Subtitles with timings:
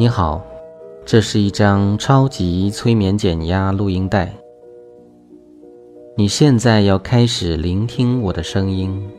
[0.00, 0.46] 你好，
[1.04, 4.32] 这是一张超级催眠减压录音带。
[6.16, 9.10] 你现在要开始聆听我的声音。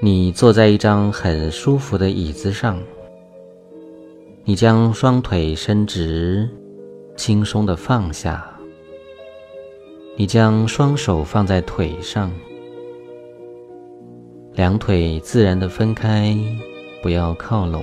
[0.00, 2.76] 你坐在一张很舒服的椅子上，
[4.42, 6.50] 你将双腿伸直，
[7.14, 8.44] 轻松的放下。
[10.16, 12.32] 你将双手放在腿上，
[14.54, 16.36] 两腿自然的分开，
[17.00, 17.80] 不要靠拢。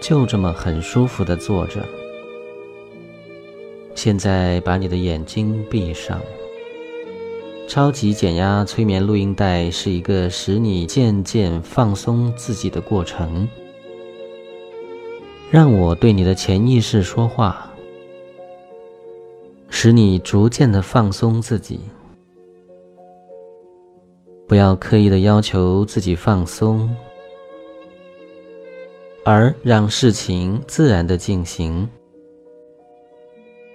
[0.00, 1.84] 就这么很舒服的坐着。
[3.94, 6.20] 现在把你的眼睛闭上。
[7.68, 13.48] 超级减压催眠录音带是一个使你渐渐放松自己的过程。
[15.50, 17.70] 让我对你的潜意识说话，
[19.68, 21.78] 使你逐渐的放松自己。
[24.48, 26.88] 不要刻意的要求自己放松。
[29.32, 31.88] 而让事情自然的进行，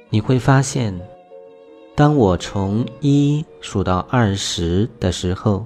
[0.09, 0.93] 你会发现，
[1.95, 5.65] 当我从一数到二十的时候，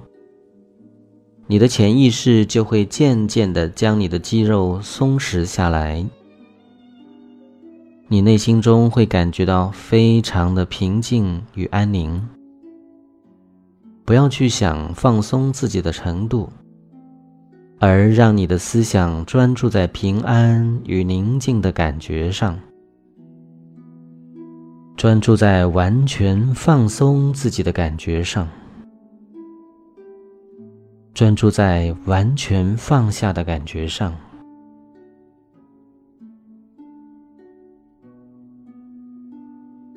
[1.48, 6.06] 你的潜意识就会渐渐的将你的肌肉松弛下来，
[8.06, 12.28] 你内心中会感觉到非常的平静与安宁。
[14.04, 16.48] 不要去想放松自己的程度。
[17.82, 22.58] 而让你的思想专注在平安与宁静的感觉上，
[24.98, 28.46] 专注在完全放松自己的感觉上，
[31.14, 34.14] 专注在完全放下的感觉上。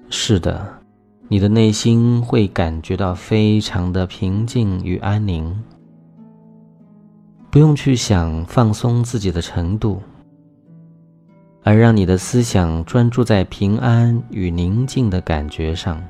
[0.10, 0.82] 是的，
[1.28, 5.62] 你的内心会感觉到非常的平静与安宁。
[7.54, 10.02] 不用去想放松自己的程度，
[11.62, 16.04] 而让你的思想专注在平安与宁静的感觉上，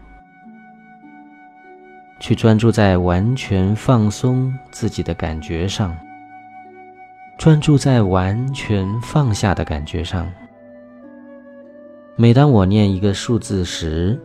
[2.17, 5.93] 去专注在完全放松自己的感觉上，
[7.37, 10.25] 专注在完全放下的感觉上。
[12.15, 14.17] 每当我念一个数字时，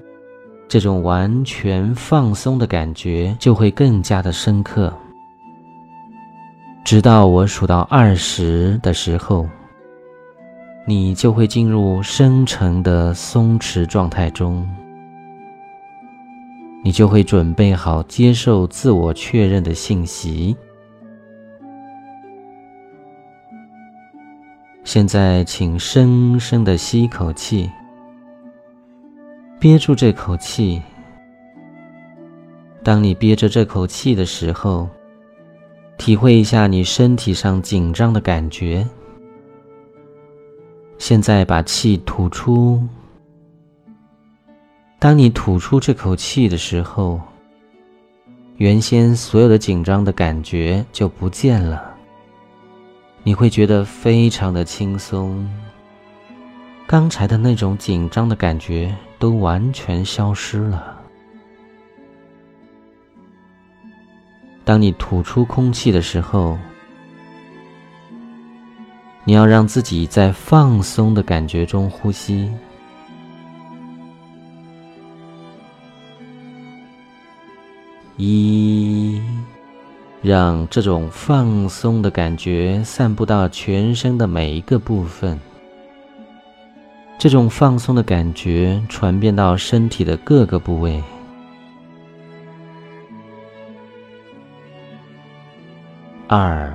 [0.69, 4.97] 这种完全放松的感觉就会更加的深刻。
[6.88, 9.47] 直到我数到二十的时候，
[10.87, 14.66] 你就会进入深沉的松弛状态中，
[16.82, 20.56] 你就会准备好接受自我确认的信息。
[24.82, 27.70] 现在，请深深的吸一口气，
[29.60, 30.81] 憋住这口气。
[32.82, 34.88] 当你憋着这口气的时候，
[35.99, 38.87] 体会一下你身体上紧张的感觉。
[40.97, 42.83] 现在把气吐出。
[45.01, 47.21] 当你吐出这口气的时候，
[48.57, 51.95] 原先所有的紧张的感觉就不见了。
[53.23, 55.47] 你会觉得非常的轻松，
[56.87, 60.98] 刚才的那种紧张的感觉都完全消失了。
[64.69, 66.59] 当你吐出空气的时候，
[69.25, 72.53] 你要让自己在放松的感觉中呼吸。
[78.19, 79.23] 一，
[80.21, 85.41] 让这种放松的感觉散布到全身的每一个部分，
[87.19, 91.03] 这种放松的感觉传遍到身体的各个部位。
[96.31, 96.71] 二，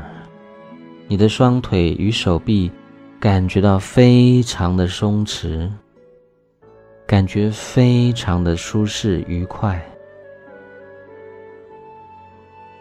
[1.07, 2.71] 你的双腿与手臂
[3.19, 5.69] 感觉到非常的松弛，
[7.05, 9.79] 感觉非常的舒适愉快。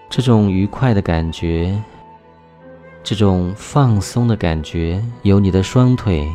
[0.08, 1.78] 这种愉快的感觉，
[3.02, 6.26] 这种放松的感觉，由你的双腿、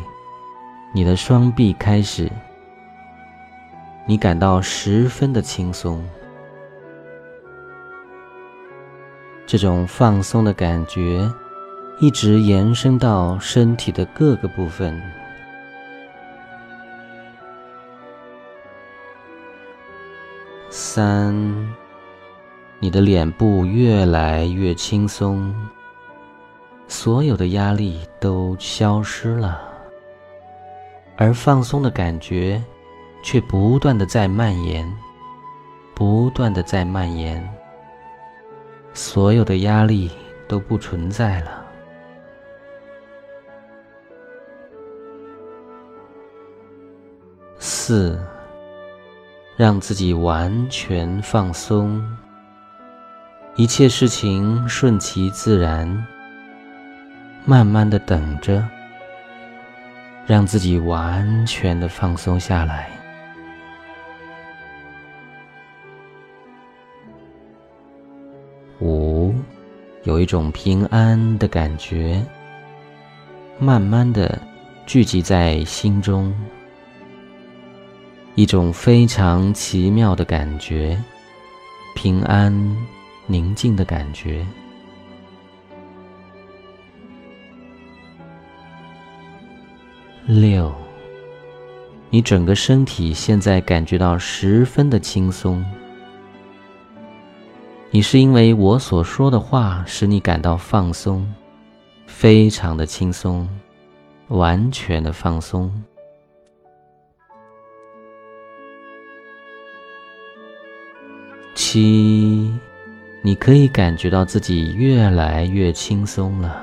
[0.94, 2.30] 你的双臂开始，
[4.06, 6.00] 你感到十分的轻松。
[9.48, 11.26] 这种放松的感觉
[11.98, 15.00] 一直延伸到身体的各个部分。
[20.68, 21.34] 三，
[22.78, 25.54] 你的脸部越来越轻松，
[26.86, 29.62] 所有的压力都消失了，
[31.16, 32.62] 而放松的感觉
[33.22, 34.86] 却不断的在蔓延，
[35.94, 37.57] 不断的在蔓延。
[39.00, 40.10] 所有的压力
[40.48, 41.64] 都不存在了。
[47.60, 48.20] 四
[49.56, 52.04] 让自己完全放松
[53.54, 55.86] 一切事情顺其自然
[57.44, 58.68] 慢慢的等着
[60.26, 62.97] 让自己完全的放松下来。
[70.08, 72.24] 有一种平安的感觉，
[73.58, 74.40] 慢慢的
[74.86, 76.34] 聚集在心中。
[78.34, 80.98] 一种非常奇妙的感觉，
[81.94, 82.50] 平安、
[83.26, 84.46] 宁静的感觉。
[90.26, 90.74] 六，
[92.08, 95.62] 你整个身体现在感觉到十分的轻松。
[97.90, 101.26] 你是因为我所说的话使你感到放松，
[102.06, 103.48] 非常的轻松，
[104.28, 105.72] 完全的放松。
[111.54, 112.54] 七，
[113.22, 116.62] 你可以感觉到自己越来越轻松了，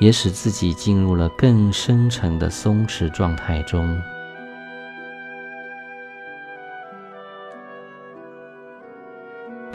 [0.00, 4.02] 也使自己进入了更深层的松弛状态中。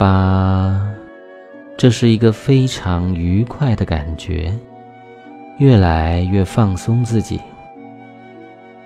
[0.00, 0.80] 八，
[1.76, 4.50] 这是一个非常愉快的感觉，
[5.58, 7.38] 越来越放松自己。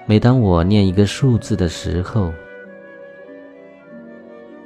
[0.06, 2.32] 每当我念一个数字的时候，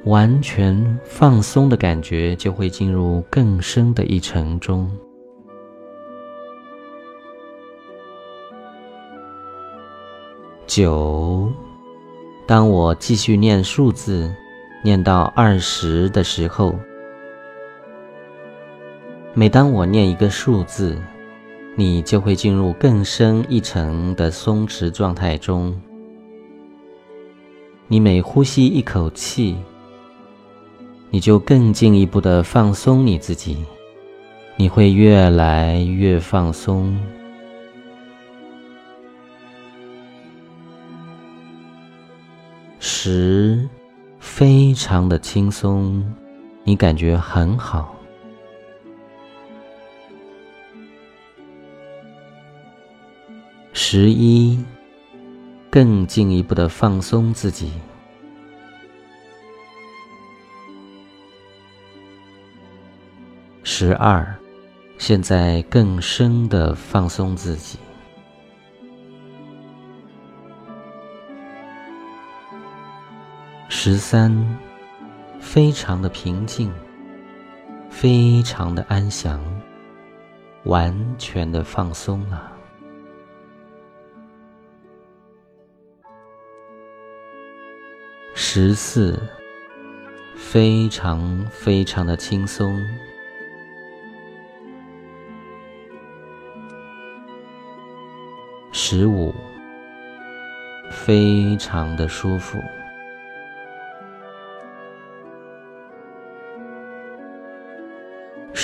[0.04, 4.90] 完全放松的感觉就会进入更深的一层中。
[10.66, 11.52] 九，
[12.46, 14.34] 当我继续念数字，
[14.82, 16.78] 念到二十的时候，
[19.34, 20.96] 每当我念一个数字，
[21.76, 25.78] 你就会进入更深一层的松弛状态中。
[27.86, 29.56] 你每呼吸一口气。
[31.10, 33.64] 你就更进一步的放松你自己，
[34.56, 36.94] 你会越来越放松。
[42.78, 43.66] 十，
[44.38, 46.14] 非常的轻松，
[46.62, 47.92] 你感觉很好。
[53.72, 54.64] 十一，
[55.68, 57.72] 更进一步的放松自己。
[63.64, 64.38] 十二，
[64.98, 67.76] 现在更深的放松自己。
[73.80, 74.36] 十三，
[75.38, 76.68] 非常的平静，
[77.88, 79.40] 非常的安详，
[80.64, 82.50] 完全的放松了。
[88.34, 89.16] 十四，
[90.34, 92.84] 非常非常的轻松。
[98.72, 99.32] 十五，
[100.90, 102.58] 非常的舒服。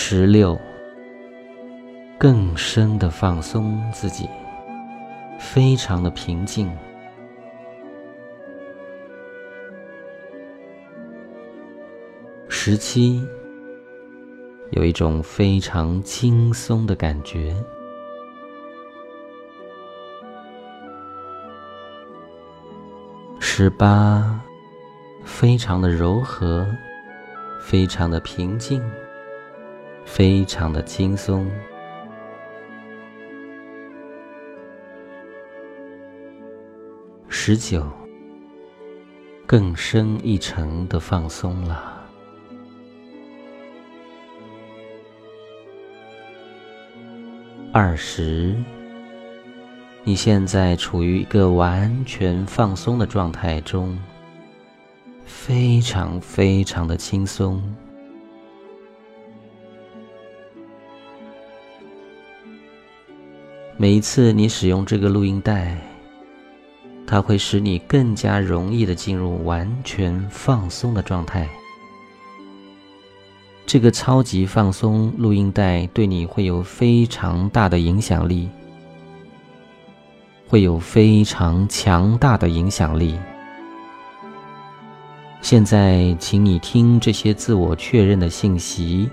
[0.06, 0.60] 十六，
[2.18, 4.28] 更深的放松自己，
[5.38, 6.70] 非常的平静。
[12.50, 13.26] 十七，
[14.72, 17.56] 有一种非常轻松的感觉。
[23.40, 24.38] 十八，
[25.24, 26.66] 非常的柔和，
[27.58, 28.82] 非常的平静，
[30.04, 31.50] 非常的轻松。
[37.28, 37.86] 十九，
[39.46, 42.00] 更深一层的放松了。
[47.72, 48.54] 二十。
[50.04, 53.98] 你现在处于一个完全放松的状态中，
[55.24, 57.62] 非常非常的轻松。
[63.76, 65.76] 每一次你使用这个录音带，
[67.04, 71.48] 它会使你更加容易的进入完全放松的状态。
[73.66, 78.48] 这个超级放松录音带对你会有非常大的影响力。
[80.46, 83.18] 会有非常强大的影响力。
[85.40, 89.10] 现在，请你听这些自我确认的信息。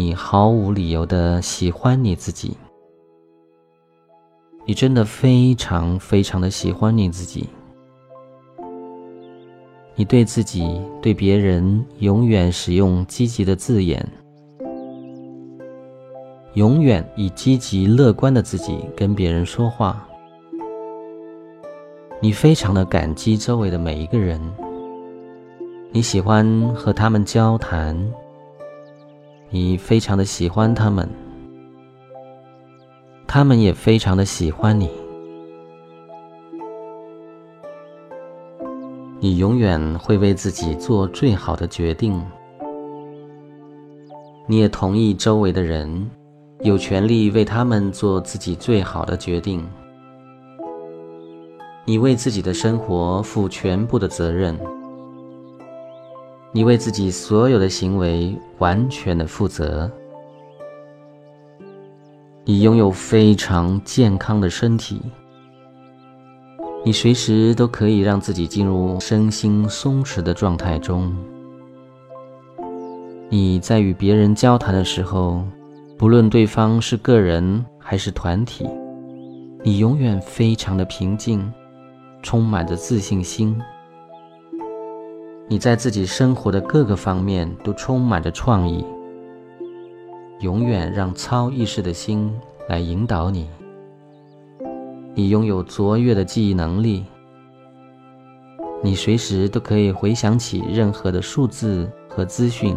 [0.00, 2.56] 你毫无理由的喜欢你自己，
[4.64, 7.48] 你真的非常非常的喜欢你自己。
[9.96, 14.08] 你对自己、对别人永远使用积极的字眼，
[16.54, 20.06] 永远以积极乐观的自己跟别人说话。
[22.20, 24.40] 你非常的感激周围的每一个人，
[25.90, 27.98] 你喜欢和他们交谈，
[29.50, 31.08] 你非常的喜欢他们，
[33.26, 34.90] 他们也非常的喜欢你。
[39.18, 42.22] 你永远会为自己做最好的决定。
[44.46, 46.10] 你也同意周围的人
[46.60, 49.66] 有权利为他们做自己最好的决定。
[51.86, 54.58] 你为自己的生活负全部的责任。
[56.52, 59.90] 你为自己所有的行为完全的负责。
[62.44, 65.00] 你拥有非常健康的身体。
[66.84, 71.14] 你随时都可以让自己进入身心松弛的状态中。
[73.28, 75.44] 你在与别人交谈的时候，
[75.98, 78.66] 不论对方是个人还是团体，
[79.62, 81.52] 你永远非常的平静，
[82.22, 83.60] 充满着自信心。
[85.50, 88.84] 你在自己生活的各个方面都充满着创意，
[90.40, 92.30] 永远让超意识的心
[92.68, 93.48] 来引导你。
[95.14, 97.02] 你拥有卓越的记忆能力，
[98.82, 102.76] 你随时都可以回想起任何的数字和资讯。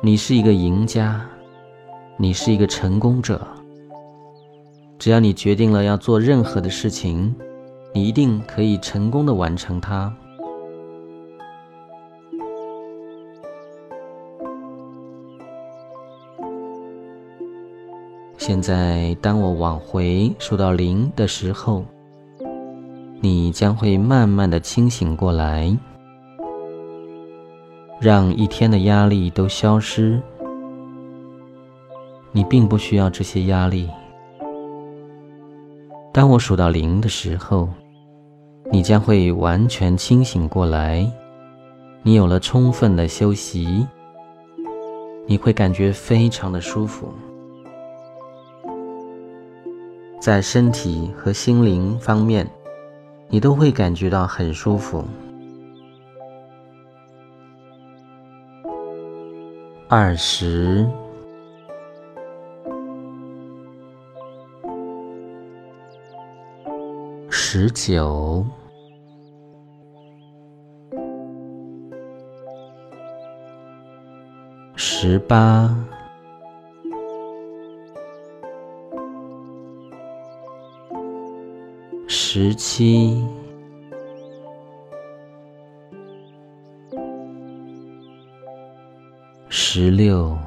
[0.00, 1.20] 你是一个赢家，
[2.16, 3.46] 你是一个成功者。
[4.98, 7.34] 只要你决定了要做任何的事情，
[7.92, 10.10] 你一定可以成功的完成它。
[18.48, 21.84] 现在，当我往回数到零的时候，
[23.20, 25.70] 你将会慢慢的清醒过来，
[28.00, 30.18] 让一天的压力都消失。
[32.32, 33.86] 你并不需要这些压力。
[36.10, 37.68] 当我数到零的时候，
[38.72, 41.06] 你将会完全清醒过来。
[42.02, 43.86] 你有了充分的休息，
[45.26, 47.12] 你会感觉非常的舒服。
[50.28, 52.46] 在身体和心灵方面，
[53.28, 55.02] 你都会感觉到很舒服。
[59.88, 60.86] 二十、
[67.30, 68.44] 十九、
[74.76, 75.74] 十八。
[82.40, 83.20] 十七、
[89.48, 90.38] 十六、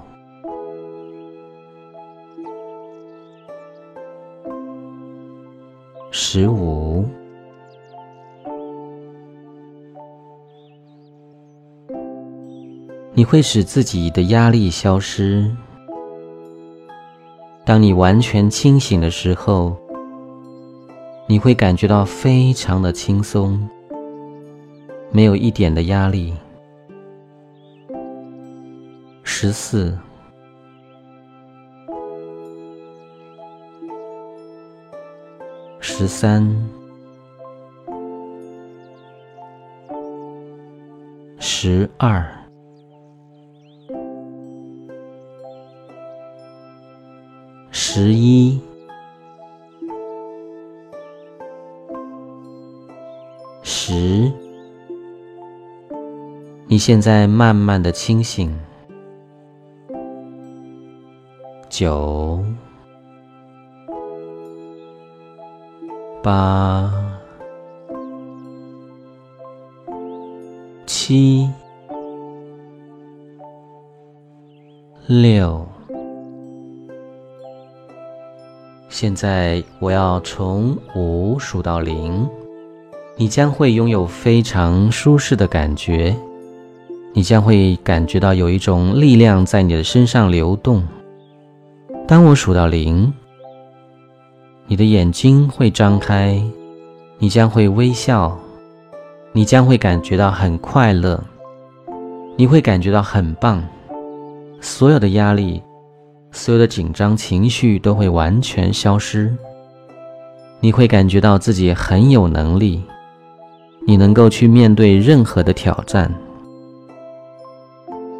[6.11, 7.03] 十五、
[13.13, 15.45] 你会使自己的压力消失。
[17.65, 19.80] 当你完全清醒的时候。
[21.31, 23.57] 你会感觉到非常的轻松，
[25.13, 26.33] 没有一点的压力。
[29.23, 29.97] 十四、
[35.79, 36.53] 十三、
[41.39, 42.29] 十二、
[47.71, 48.59] 十一。
[56.71, 58.57] 你现在慢慢的清醒。
[61.67, 62.41] 九，
[66.23, 66.89] 八，
[70.85, 71.49] 七，
[75.07, 75.67] 六。
[78.87, 82.25] 现在我要从五数到零。
[83.17, 86.15] 你将会拥有非常舒适的感觉，
[87.13, 90.81] 你将会感觉到有一种力量在你的身上流动。
[92.07, 93.11] 当我数到零，
[94.67, 96.41] 你的眼睛会张开，
[97.19, 98.37] 你将会微笑，
[99.33, 101.21] 你将会感觉到很快乐，
[102.37, 103.61] 你会感觉到很棒，
[104.61, 105.61] 所有的压力、
[106.31, 109.33] 所有的紧张情绪都会完全消失。
[110.61, 112.81] 你会感觉到自己很有能力，
[113.85, 116.09] 你能够去面对任何的挑战。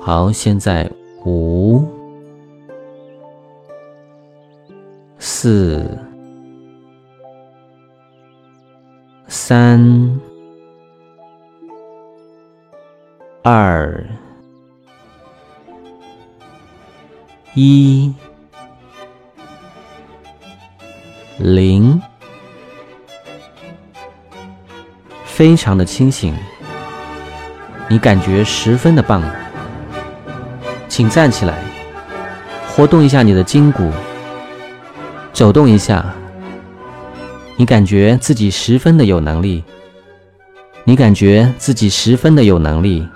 [0.03, 0.89] 好，现在
[1.25, 1.87] 五、
[5.19, 5.87] 四、
[9.27, 10.19] 三、
[13.43, 14.03] 二、
[17.53, 18.11] 一、
[21.37, 22.01] 零。
[25.25, 26.35] 非常的清醒，
[27.87, 29.23] 你感觉十分的棒。
[31.01, 31.57] 请站起来，
[32.75, 33.89] 活动一下你的筋骨，
[35.33, 36.05] 走动一下。
[37.57, 39.63] 你感觉自己十分的有能力，
[40.83, 43.07] 你感觉自己十分的有能力。